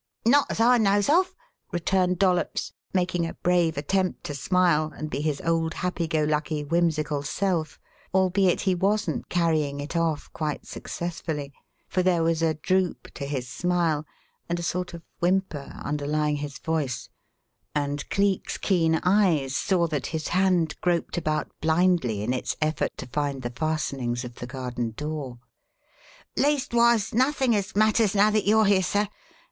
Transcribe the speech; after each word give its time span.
"Not 0.25 0.49
as 0.49 0.59
I 0.59 0.79
knows 0.79 1.09
of," 1.09 1.35
returned 1.71 2.17
Dollops, 2.17 2.73
making 2.91 3.27
a 3.27 3.35
brave 3.35 3.77
attempt 3.77 4.23
to 4.23 4.33
smile 4.33 4.91
and 4.95 5.11
be 5.11 5.21
his 5.21 5.39
old 5.41 5.75
happy 5.75 6.07
go 6.07 6.23
lucky, 6.23 6.63
whimsical 6.63 7.21
self, 7.21 7.79
albeit 8.11 8.61
he 8.61 8.73
wasn't 8.73 9.29
carrying 9.29 9.79
it 9.79 9.95
off 9.95 10.33
quite 10.33 10.65
successfully, 10.65 11.53
for 11.87 12.01
there 12.01 12.23
was 12.23 12.41
a 12.41 12.55
droop 12.55 13.13
to 13.13 13.27
his 13.27 13.47
smile 13.47 14.03
and 14.49 14.59
a 14.59 14.63
sort 14.63 14.95
of 14.95 15.03
whimper 15.19 15.79
underlying 15.85 16.37
his 16.37 16.57
voice, 16.57 17.09
and 17.75 18.09
Cleek's 18.09 18.57
keen 18.57 18.99
eyes 19.03 19.55
saw 19.55 19.85
that 19.85 20.07
his 20.07 20.29
hand 20.29 20.73
groped 20.81 21.15
about 21.15 21.51
blindly 21.61 22.23
in 22.23 22.33
its 22.33 22.55
effort 22.59 22.91
to 22.97 23.05
find 23.05 23.43
the 23.43 23.51
fastenings 23.55 24.25
of 24.25 24.33
the 24.37 24.47
garden 24.47 24.95
door. 24.97 25.37
"Leastwise, 26.35 27.13
nothing 27.13 27.55
as 27.55 27.75
matters 27.75 28.15
now 28.15 28.31
that 28.31 28.45
you 28.47 28.57
are 28.57 28.65
here, 28.65 28.81
sir. 28.81 29.07